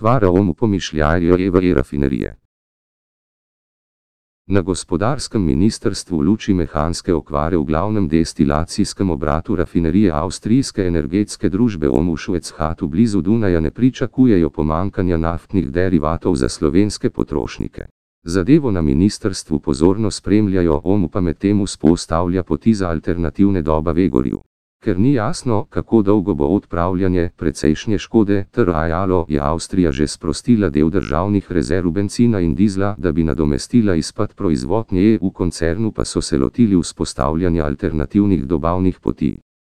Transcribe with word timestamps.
okvara 0.00 0.30
omu 0.30 0.54
pomišljajo 0.54 1.36
EVE 1.38 1.74
rafinerije. 1.74 2.36
Na 4.46 4.60
gospodarskem 4.60 5.42
ministrstvu 5.44 6.22
luči 6.22 6.54
mehanske 6.54 7.14
okvare 7.14 7.56
v 7.56 7.64
glavnem 7.64 8.08
destilacijskem 8.08 9.10
obratu 9.10 9.56
rafinerije 9.56 10.12
avstrijske 10.12 10.86
energetske 10.86 11.48
družbe 11.48 11.88
OMU 11.88 12.16
Šveckhatu 12.16 12.88
blizu 12.88 13.20
Dunaja 13.20 13.60
ne 13.60 13.70
pričakujejo 13.70 14.50
pomankanja 14.50 15.16
naftnih 15.16 15.70
derivatov 15.70 16.34
za 16.34 16.48
slovenske 16.48 17.10
potrošnike. 17.10 17.86
Zadevo 18.24 18.70
na 18.70 18.82
ministrstvu 18.82 19.60
pozorno 19.60 20.10
spremljajo, 20.10 20.80
OMU 20.84 21.08
pa 21.08 21.20
medtem 21.20 21.64
vzpostavlja 21.64 22.42
poti 22.42 22.74
za 22.74 22.88
alternativne 22.88 23.62
dobave 23.62 24.08
goriv. 24.08 24.49
Ker 24.84 24.98
ni 24.98 25.12
jasno, 25.12 25.66
kako 25.70 26.02
dolgo 26.02 26.34
bo 26.34 26.46
odpravljanje 26.46 27.30
precejšnje 27.36 27.98
škode 27.98 28.44
trajalo, 28.50 29.26
je 29.28 29.40
Avstrija 29.40 29.92
že 29.92 30.06
sprostila 30.06 30.70
del 30.70 30.90
državnih 30.90 31.52
rezerv 31.52 31.90
bencina 31.90 32.40
in 32.40 32.54
dizla, 32.54 32.94
da 32.98 33.12
bi 33.12 33.24
nadomestila 33.24 33.94
izpad 33.94 34.34
proizvodnje, 34.34 35.18
v 35.22 35.30
koncernu 35.34 35.92
pa 35.92 36.04
so 36.04 36.20
se 36.20 36.38
lotili 36.38 36.80
vzpostavljanja 36.80 37.64
alternativnih 37.64 38.46
dobavnih 38.46 39.00
poti. 39.00 39.36